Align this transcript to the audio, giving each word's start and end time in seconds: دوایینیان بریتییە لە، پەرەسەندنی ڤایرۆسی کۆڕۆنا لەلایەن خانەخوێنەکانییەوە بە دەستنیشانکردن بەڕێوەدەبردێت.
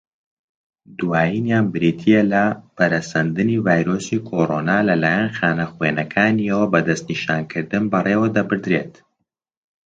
دوایینیان 0.99 1.65
بریتییە 1.73 2.21
لە، 2.31 2.45
پەرەسەندنی 2.75 3.61
ڤایرۆسی 3.65 4.23
کۆڕۆنا 4.27 4.77
لەلایەن 4.89 5.29
خانەخوێنەکانییەوە 5.37 6.65
بە 6.73 6.79
دەستنیشانکردن 6.87 7.83
بەڕێوەدەبردێت. 7.91 8.93